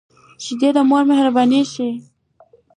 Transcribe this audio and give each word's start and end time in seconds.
شیدې 0.43 0.69
د 0.75 0.77
مور 0.89 1.03
مهرباني 1.09 1.61
ښيي 1.71 1.91